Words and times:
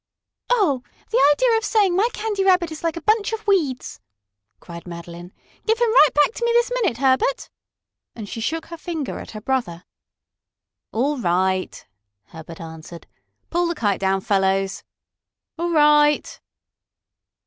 "Oh, 0.49 0.81
the 1.11 1.21
idea 1.31 1.55
of 1.59 1.63
saying 1.63 1.95
my 1.95 2.09
Candy 2.11 2.43
Rabbit 2.43 2.71
is 2.71 2.83
like 2.83 2.97
a 2.97 3.03
bunch 3.03 3.33
of 3.33 3.45
weeds!" 3.45 4.01
cried 4.59 4.87
Madeline. 4.87 5.31
"Give 5.67 5.77
him 5.77 5.93
right 5.93 6.09
back 6.15 6.33
to 6.33 6.43
me 6.43 6.51
this 6.53 6.71
minute, 6.73 6.97
Herbert!" 6.97 7.51
and 8.15 8.27
she 8.27 8.41
shook 8.41 8.65
her 8.65 8.77
finger 8.77 9.19
at 9.19 9.29
her 9.29 9.41
brother. 9.41 9.83
"All 10.91 11.19
right," 11.19 11.85
Herbert 12.29 12.59
answered. 12.59 13.05
"Pull 13.51 13.67
the 13.67 13.75
kite 13.75 13.99
down, 13.99 14.21
fellows." 14.21 14.83
"All 15.59 15.69
right." 15.69 16.41